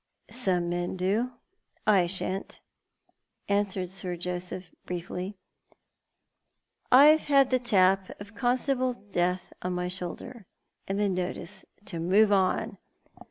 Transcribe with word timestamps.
"Some 0.31 0.67
men 0.67 0.97
do. 0.97 1.33
I 1.85 2.07
shan't," 2.07 2.61
answered 3.47 3.87
Sir 3.89 4.15
Joseph, 4.15 4.71
briefly. 4.87 5.37
"I've 6.91 7.25
had 7.25 7.51
the 7.51 7.59
tap 7.59 8.09
of 8.19 8.33
Constable 8.33 8.95
Death 8.95 9.53
on 9.61 9.73
my 9.73 9.89
shoulder, 9.89 10.47
and 10.87 10.99
the 10.99 11.07
notice 11.07 11.65
to 11.85 11.99
move 11.99 12.31
on. 12.31 12.79